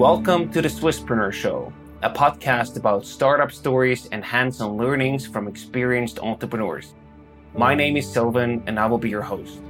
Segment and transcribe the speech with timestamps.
[0.00, 1.70] Welcome to the Swisspreneur Show,
[2.00, 6.94] a podcast about startup stories and hands on learnings from experienced entrepreneurs.
[7.54, 9.60] My name is Sylvan, and I will be your host.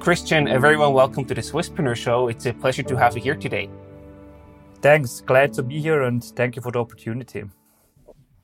[0.00, 2.28] Christian, well welcome to the Swisspreneur Show.
[2.28, 3.68] It's a pleasure to have you here today.
[4.80, 5.20] Thanks.
[5.20, 7.44] Glad to be here, and thank you for the opportunity.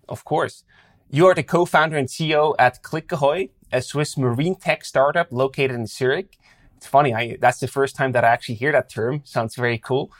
[0.06, 0.64] Of course.
[1.10, 5.70] You are the co founder and CEO at Clickahoy, a Swiss marine tech startup located
[5.70, 6.36] in Zurich.
[6.84, 9.22] It's funny, I, that's the first time that I actually hear that term.
[9.24, 10.12] Sounds very cool.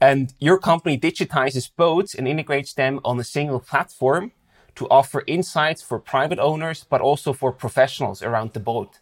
[0.00, 4.32] And your company digitizes boats and integrates them on a single platform
[4.76, 8.98] to offer insights for private owners, but also for professionals around the boat.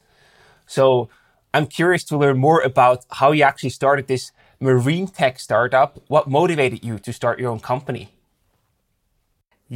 [0.67, 1.09] So
[1.53, 6.03] I'm curious to learn more about how you actually started this marine tech startup.
[6.09, 8.14] What motivated you to start your own company?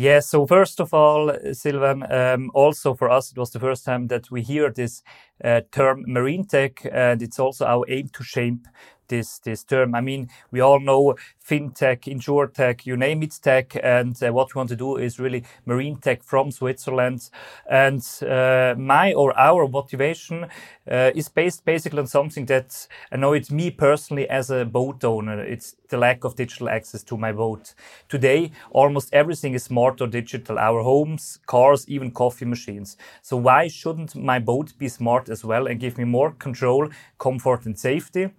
[0.00, 4.06] Yeah, so first of all, Sylvan, um, also for us, it was the first time
[4.08, 5.02] that we hear this
[5.42, 8.69] uh, term marine tech, and it's also our aim to shape
[9.08, 9.94] this this term.
[9.94, 14.58] I mean, we all know fintech, insurtech, you name it tech, and uh, what we
[14.58, 17.30] want to do is really marine tech from Switzerland.
[17.70, 20.46] And uh, my or our motivation
[20.90, 25.40] uh, is based basically on something that it's me personally as a boat owner.
[25.42, 27.74] It's the lack of digital access to my boat.
[28.08, 30.58] Today, almost everything is smart or digital.
[30.58, 32.96] Our homes, cars, even coffee machines.
[33.22, 37.66] So why shouldn't my boat be smart as well and give me more control, comfort,
[37.66, 38.30] and safety?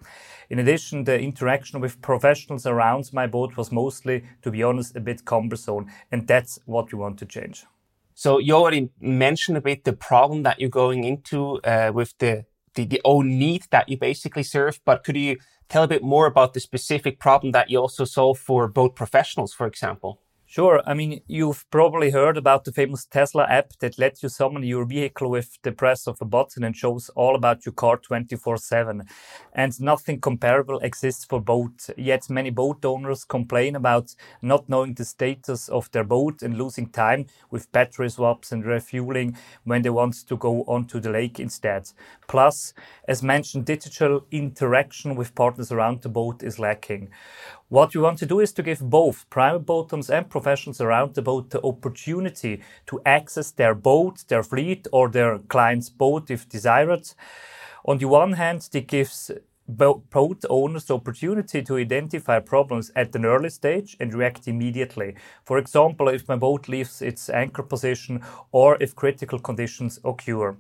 [0.49, 4.99] In addition, the interaction with professionals around my boat was mostly, to be honest, a
[4.99, 5.85] bit cumbersome.
[6.11, 7.65] And that's what we want to change.
[8.15, 12.45] So you already mentioned a bit the problem that you're going into uh, with the,
[12.73, 15.37] the, the own need that you basically serve, but could you
[15.69, 19.53] tell a bit more about the specific problem that you also solve for boat professionals,
[19.53, 20.19] for example?
[20.51, 20.81] Sure.
[20.87, 24.83] I mean, you've probably heard about the famous Tesla app that lets you summon your
[24.83, 29.03] vehicle with the press of a button and shows all about your car 24 7.
[29.53, 31.91] And nothing comparable exists for boat.
[31.95, 36.89] Yet many boat owners complain about not knowing the status of their boat and losing
[36.89, 41.91] time with battery swaps and refueling when they want to go onto the lake instead.
[42.27, 42.73] Plus,
[43.07, 47.11] as mentioned, digital interaction with partners around the boat is lacking.
[47.69, 51.13] What we want to do is to give both private boat owners and professionals around
[51.13, 56.49] the boat the opportunity to access their boat, their fleet, or their client's boat if
[56.49, 57.13] desired.
[57.85, 59.29] On the one hand, it gives
[59.69, 65.15] boat owners the opportunity to identify problems at an early stage and react immediately.
[65.43, 70.57] For example, if my boat leaves its anchor position or if critical conditions occur.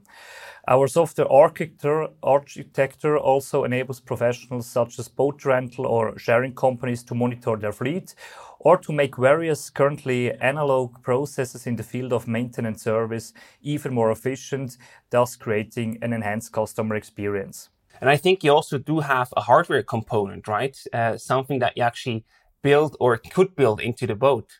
[0.67, 7.15] Our software architecture, architecture also enables professionals such as boat rental or sharing companies to
[7.15, 8.13] monitor their fleet
[8.59, 13.33] or to make various currently analog processes in the field of maintenance service
[13.63, 14.77] even more efficient,
[15.09, 17.69] thus creating an enhanced customer experience.
[18.01, 20.77] And I think you also do have a hardware component, right?
[20.93, 22.23] Uh, something that you actually
[22.61, 24.59] build or could build into the boat.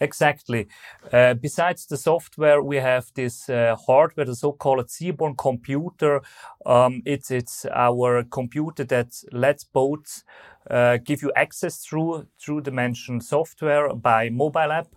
[0.00, 0.66] Exactly.
[1.12, 6.22] Uh, besides the software, we have this uh, hardware, the so-called Seaborn computer.
[6.66, 10.24] Um, it's it's our computer that lets boats
[10.70, 14.88] uh, give you access through through the mentioned software by mobile app.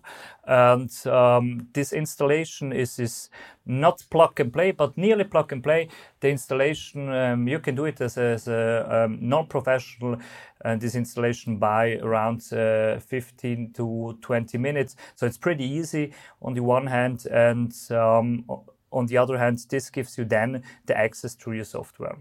[0.46, 3.30] And um, this installation is is
[3.64, 5.88] not plug and play, but nearly plug and play.
[6.20, 10.18] The installation um, you can do it as, as a um, non-professional,
[10.64, 14.96] and this installation by around uh, 15 to 20 minutes.
[15.16, 16.12] So it's pretty easy
[16.42, 18.44] on the one hand, and um,
[18.92, 22.16] on the other hand, this gives you then the access to your software.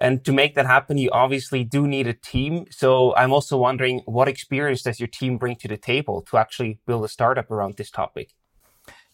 [0.00, 2.66] And to make that happen, you obviously do need a team.
[2.70, 6.78] So I'm also wondering what experience does your team bring to the table to actually
[6.86, 8.34] build a startup around this topic?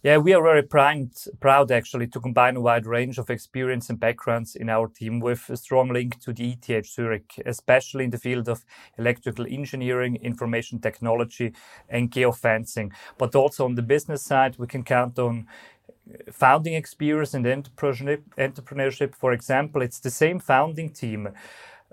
[0.05, 3.99] Yeah, we are very proud, proud actually to combine a wide range of experience and
[3.99, 8.19] backgrounds in our team with a strong link to the ETH Zurich, especially in the
[8.19, 8.67] field of
[8.99, 11.55] electrical engineering, information technology,
[11.89, 12.93] and geofencing.
[13.17, 15.47] But also on the business side, we can count on
[16.31, 19.15] founding experience and entrepreneurship.
[19.15, 21.29] For example, it's the same founding team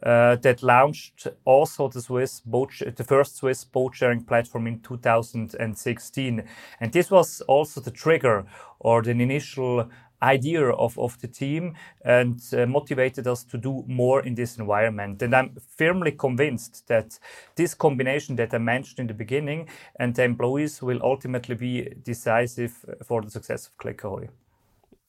[0.04, 6.44] uh, that launched also the Swiss boat, the first Swiss boat sharing platform in 2016,
[6.80, 8.46] and this was also the trigger
[8.80, 9.88] or the initial
[10.23, 11.75] idea of, of the team
[12.06, 15.21] and uh, motivated us to do more in this environment.
[15.21, 17.19] And I'm firmly convinced that
[17.56, 19.69] this combination that I mentioned in the beginning
[20.00, 24.29] and the employees will ultimately be decisive for the success of Clickahoy.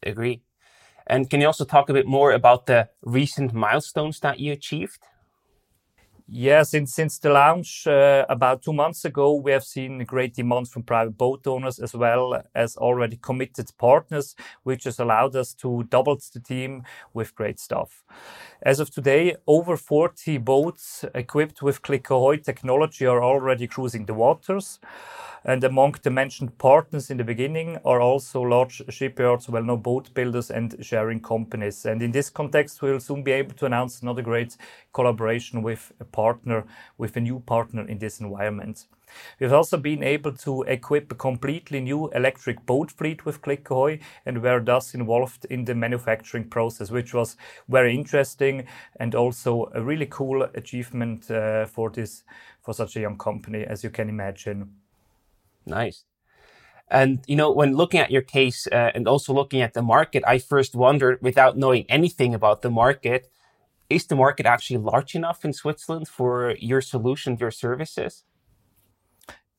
[0.03, 0.43] Agree.
[1.07, 5.01] And can you also talk a bit more about the recent milestones that you achieved?
[6.35, 10.69] Yeah, since since the launch uh, about two months ago, we have seen great demand
[10.69, 15.83] from private boat owners as well as already committed partners, which has allowed us to
[15.91, 18.03] double the team with great stuff.
[18.63, 24.15] As of today, over 40 boats equipped with Click Ahoy technology are already cruising the
[24.15, 24.79] waters.
[25.45, 30.51] And among the mentioned partners in the beginning are also large shipyards, well-known boat builders
[30.51, 31.85] and sharing companies.
[31.85, 34.57] And in this context, we'll soon be able to announce another great
[34.93, 36.22] collaboration with a partner,
[36.99, 38.87] with a new partner in this environment.
[39.39, 44.01] We've also been able to equip a completely new electric boat fleet with Click Ahoy
[44.25, 47.37] and were thus involved in the manufacturing process, which was
[47.69, 48.67] very interesting
[48.97, 52.25] and also a really cool achievement uh, for this
[52.63, 54.71] for such a young company, as you can imagine.
[55.67, 56.05] Nice.
[56.89, 60.23] And you know, when looking at your case uh, and also looking at the market,
[60.27, 63.31] I first wondered, without knowing anything about the market,
[63.89, 68.25] is the market actually large enough in Switzerland for your solution, your services?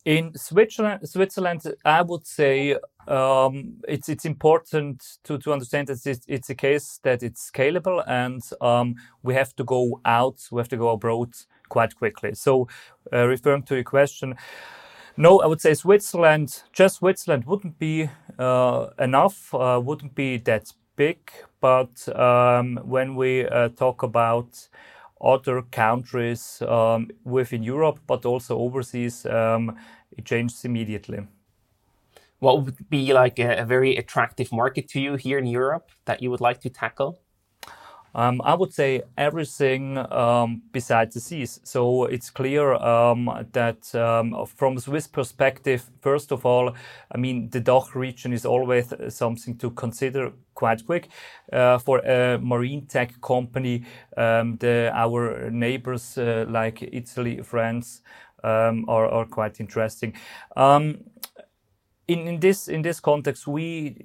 [0.05, 2.75] In Switzerland, Switzerland, I would say
[3.07, 8.03] um, it's it's important to, to understand that it's, it's a case that it's scalable
[8.05, 11.33] and um, we have to go out, we have to go abroad
[11.69, 12.33] quite quickly.
[12.35, 12.67] So,
[13.13, 14.35] uh, referring to your question,
[15.15, 20.71] no, I would say Switzerland, just Switzerland wouldn't be uh, enough, uh, wouldn't be that
[20.95, 21.31] big.
[21.59, 24.69] But um, when we uh, talk about
[25.21, 29.77] other countries um, within Europe, but also overseas, um,
[30.17, 31.27] it changes immediately.
[32.39, 36.21] What would be like a, a very attractive market to you here in Europe that
[36.21, 37.19] you would like to tackle?
[38.15, 41.59] Um, I would say everything um, besides the seas.
[41.63, 46.75] So it's clear um, that um, from Swiss perspective, first of all,
[47.11, 51.09] I mean, the DACH region is always something to consider quite quick.
[51.51, 53.85] Uh, for a marine tech company,
[54.15, 58.01] um, the, our neighbors uh, like Italy, France
[58.43, 60.13] um, are, are quite interesting.
[62.07, 63.95] in, in this in this context, we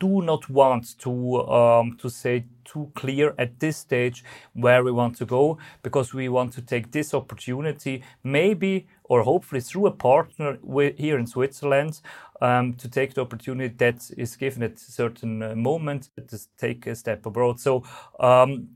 [0.00, 4.24] do not want to um, to say too clear at this stage
[4.54, 9.60] where we want to go because we want to take this opportunity maybe or hopefully
[9.60, 10.58] through a partner
[10.96, 12.00] here in Switzerland
[12.40, 16.86] um, to take the opportunity that is given at a certain uh, moment to take
[16.86, 17.60] a step abroad.
[17.60, 17.84] So.
[18.20, 18.68] Um,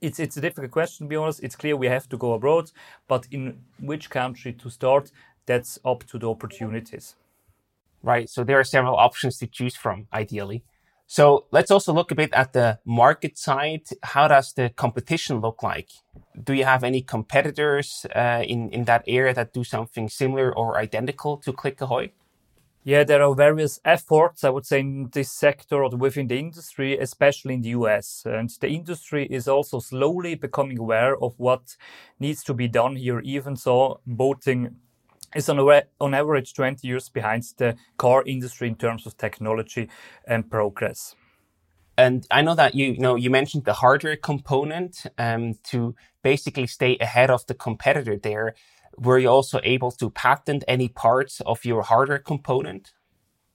[0.00, 1.42] it's it's a difficult question to be honest.
[1.42, 2.70] It's clear we have to go abroad,
[3.08, 5.10] but in which country to start,
[5.46, 7.16] that's up to the opportunities
[8.02, 8.28] right?
[8.28, 10.64] So there are several options to choose from, ideally.
[11.10, 13.82] So let's also look a bit at the market side.
[14.04, 15.88] How does the competition look like?
[16.40, 20.78] Do you have any competitors uh, in, in that area that do something similar or
[20.78, 22.12] identical to Click Ahoy?
[22.84, 26.96] Yeah, there are various efforts, I would say, in this sector or within the industry,
[26.96, 28.22] especially in the US.
[28.24, 31.74] And the industry is also slowly becoming aware of what
[32.20, 34.76] needs to be done here, even so boating
[35.34, 39.88] is on, on average 20 years behind the car industry in terms of technology
[40.26, 41.14] and progress.
[41.96, 46.66] And I know that you, you know you mentioned the hardware component um, to basically
[46.66, 48.54] stay ahead of the competitor there.
[48.96, 52.92] Were you also able to patent any parts of your hardware component?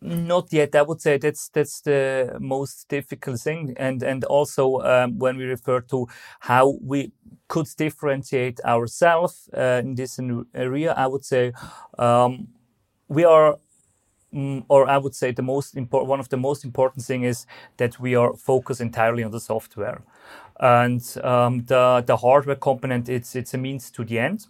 [0.01, 0.75] Not yet.
[0.75, 5.45] I would say that's that's the most difficult thing, and and also um, when we
[5.45, 6.07] refer to
[6.41, 7.11] how we
[7.47, 10.19] could differentiate ourselves uh, in this
[10.53, 11.53] area, I would say
[11.97, 12.49] um,
[13.09, 13.57] we are
[14.33, 17.47] mm, or I would say the most important one of the most important thing is
[17.77, 20.01] that we are focused entirely on the software,
[20.59, 24.47] and um, the the hardware component it's it's a means to the end.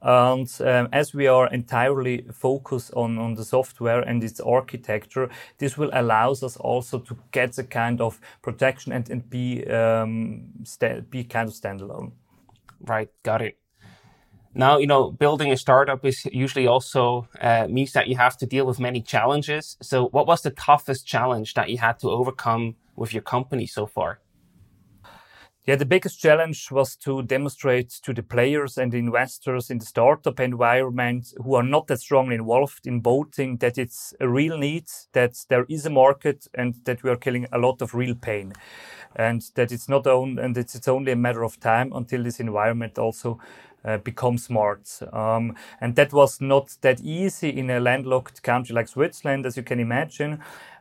[0.00, 5.28] And um, as we are entirely focused on, on the software and its architecture,
[5.58, 10.52] this will allow us also to get a kind of protection and, and be, um,
[11.10, 12.12] be kind of standalone.
[12.80, 13.58] Right, got it.
[14.54, 18.46] Now, you know, building a startup is usually also uh, means that you have to
[18.46, 19.76] deal with many challenges.
[19.82, 23.86] So, what was the toughest challenge that you had to overcome with your company so
[23.86, 24.20] far?
[25.68, 29.84] Yeah, the biggest challenge was to demonstrate to the players and the investors in the
[29.84, 34.86] startup environment who are not that strongly involved in boating that it's a real need,
[35.12, 38.54] that there is a market, and that we are killing a lot of real pain,
[39.14, 42.40] and that it's not only and it's, it's only a matter of time until this
[42.40, 43.38] environment also
[43.84, 44.88] uh, becomes smart.
[45.12, 49.62] Um, and that was not that easy in a landlocked country like Switzerland, as you
[49.62, 50.40] can imagine.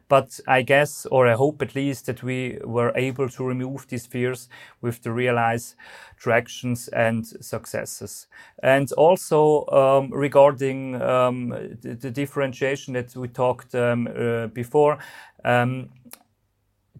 [0.09, 4.05] But I guess, or I hope at least, that we were able to remove these
[4.05, 4.47] fears
[4.81, 5.75] with the realized
[6.17, 8.27] tractions and successes.
[8.63, 11.49] And also um, regarding um,
[11.81, 14.97] the, the, differentiation that we talked um, uh, before,
[15.43, 15.89] um,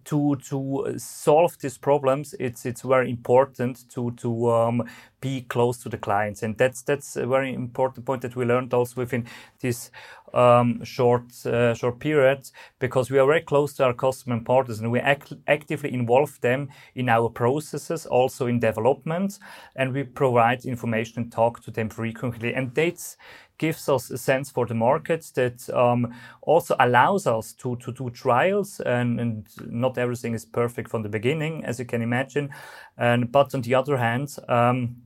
[0.08, 4.82] to to solve these problems, it's it's very important to to um,
[5.20, 6.42] be close to the clients.
[6.42, 9.26] And that's that's a very important point that we learned also within
[9.60, 9.90] this
[10.32, 14.80] um, short uh, short period because we are very close to our customer and partners
[14.80, 19.38] and we act actively involve them in our processes, also in development,
[19.76, 22.54] and we provide information and talk to them frequently.
[22.54, 23.16] And that's
[23.58, 28.10] gives us a sense for the market that um, also allows us to, to do
[28.10, 32.48] trials and, and, not everything is perfect from the beginning as you can imagine
[32.96, 34.96] and but on the other hand um,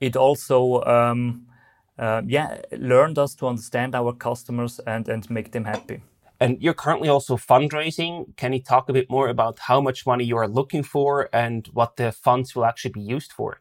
[0.00, 1.46] it also um,
[1.98, 6.02] uh, yeah learned us to understand our customers and and make them happy
[6.40, 8.36] and you're currently also fundraising.
[8.36, 11.66] Can you talk a bit more about how much money you are looking for and
[11.72, 13.60] what the funds will actually be used for?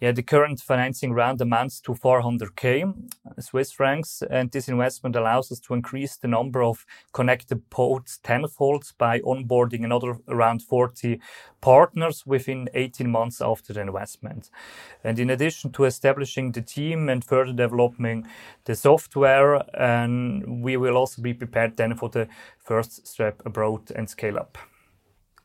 [0.00, 2.92] Yeah, the current financing round amounts to 400k
[3.38, 8.84] Swiss francs, and this investment allows us to increase the number of connected pods tenfold
[8.98, 11.20] by onboarding another around 40
[11.60, 14.50] partners within 18 months after the investment.
[15.04, 18.26] And in addition to establishing the team and further developing
[18.64, 24.10] the software, and we will also be prepared then for the first step abroad and
[24.10, 24.58] scale up.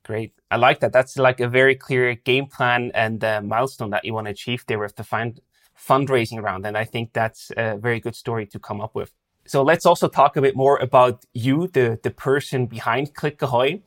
[0.03, 0.38] Great.
[0.51, 0.91] I like that.
[0.91, 4.63] That's like a very clear game plan and uh, milestone that you want to achieve
[4.67, 5.39] there with the find
[5.77, 6.65] fundraising round.
[6.65, 9.13] And I think that's a very good story to come up with.
[9.45, 13.81] So let's also talk a bit more about you, the, the person behind Click Ahoy.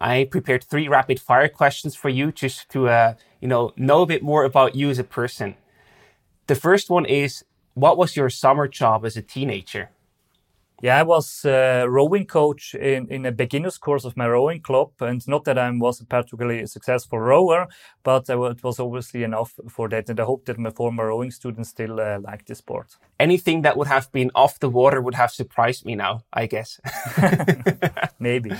[0.00, 4.06] I prepared three rapid fire questions for you just to, uh, you know, know a
[4.06, 5.54] bit more about you as a person.
[6.46, 7.44] The first one is,
[7.74, 9.90] what was your summer job as a teenager?
[10.84, 14.90] Yeah, I was a rowing coach in, in a beginner's course of my rowing club.
[15.00, 17.68] And not that I was a particularly successful rower,
[18.02, 20.10] but it was obviously enough for that.
[20.10, 22.98] And I hope that my former rowing students still uh, like the sport.
[23.18, 26.78] Anything that would have been off the water would have surprised me now, I guess.
[28.18, 28.52] Maybe.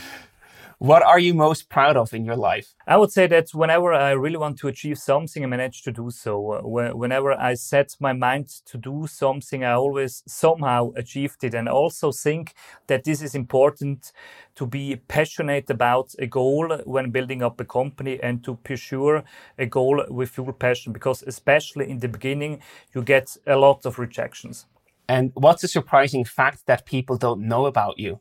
[0.78, 2.74] What are you most proud of in your life?
[2.86, 6.10] I would say that whenever I really want to achieve something, I manage to do
[6.10, 6.60] so.
[6.62, 11.54] Whenever I set my mind to do something, I always somehow achieved it.
[11.54, 12.54] And I also think
[12.88, 14.12] that this is important
[14.56, 19.22] to be passionate about a goal when building up a company and to pursue
[19.58, 22.60] a goal with full passion, because especially in the beginning,
[22.94, 24.66] you get a lot of rejections.
[25.08, 28.20] And what's a surprising fact that people don't know about you?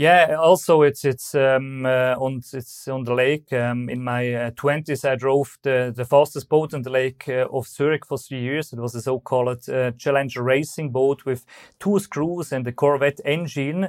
[0.00, 3.52] Yeah, also it's it's um, uh, on it's on the lake.
[3.52, 7.46] Um, in my twenties, uh, I drove the, the fastest boat on the lake uh,
[7.52, 8.72] of Zurich for three years.
[8.72, 11.44] It was a so-called uh, Challenger racing boat with
[11.78, 13.88] two screws and a Corvette engine.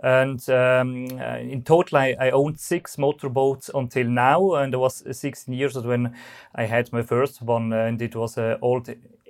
[0.00, 5.02] And um, uh, in total, I, I, owned six motorboats until now, and it was
[5.10, 6.14] 16 years when
[6.54, 8.88] I had my first one, and it was an old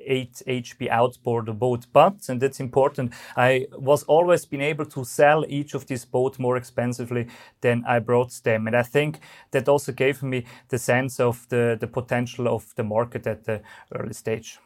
[0.09, 1.87] 8 HP outboard boat.
[1.93, 6.18] But, and that's important, I was always been able to sell each of these boats
[6.39, 7.27] more expensively
[7.61, 8.67] than I brought them.
[8.67, 9.21] And I think
[9.51, 13.63] that also gave me the sense of the, the potential of the market at the
[13.95, 14.59] early stage.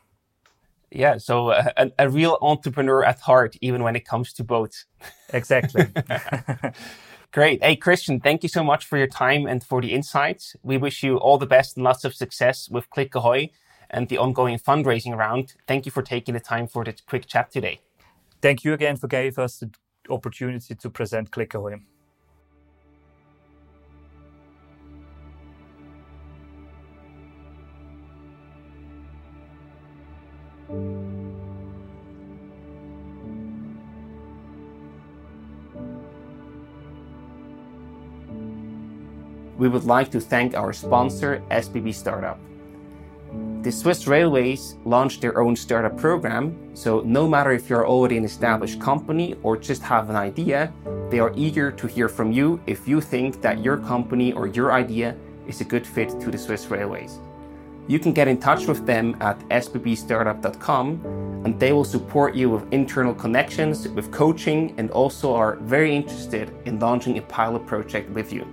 [0.90, 4.84] Yeah, so uh, a, a real entrepreneur at heart, even when it comes to boats.
[5.32, 5.86] Exactly.
[7.32, 7.64] Great.
[7.64, 10.54] Hey, Christian, thank you so much for your time and for the insights.
[10.62, 13.50] We wish you all the best and lots of success with Click Ahoy
[13.88, 15.54] and the ongoing fundraising round.
[15.66, 17.80] Thank you for taking the time for this quick chat today.
[18.42, 19.70] Thank you again for giving us the
[20.08, 21.80] opportunity to present Click Ahoy.
[39.58, 42.38] We would like to thank our sponsor, SBB Startup.
[43.62, 48.24] The Swiss Railways launched their own startup program, so no matter if you're already an
[48.24, 50.72] established company or just have an idea,
[51.10, 54.72] they are eager to hear from you if you think that your company or your
[54.72, 55.14] idea
[55.46, 57.20] is a good fit to the Swiss Railways.
[57.86, 62.72] You can get in touch with them at sbbstartup.com and they will support you with
[62.72, 68.32] internal connections, with coaching, and also are very interested in launching a pilot project with
[68.32, 68.44] you.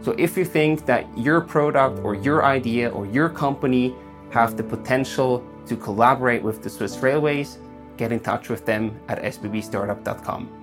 [0.00, 3.94] So if you think that your product or your idea or your company
[4.32, 7.58] have the potential to collaborate with the Swiss Railways,
[7.96, 10.58] get in touch with them at sbbstartup.com.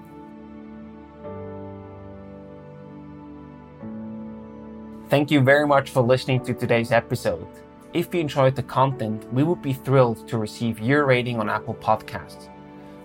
[5.10, 7.48] Thank you very much for listening to today's episode.
[7.94, 11.74] If you enjoyed the content, we would be thrilled to receive your rating on Apple
[11.76, 12.50] Podcasts.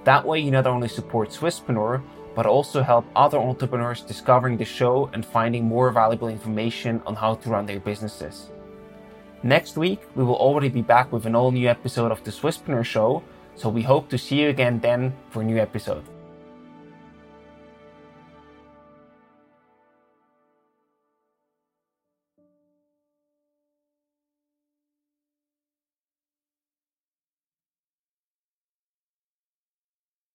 [0.04, 2.02] That way, you not only support Swisspreneur,
[2.34, 7.36] but also help other entrepreneurs discovering the show and finding more valuable information on how
[7.36, 8.50] to run their businesses.
[9.44, 12.82] Next week, we will already be back with an all new episode of the Swisspreneur
[12.82, 13.22] Show,
[13.56, 16.02] so we hope to see you again then for a new episode.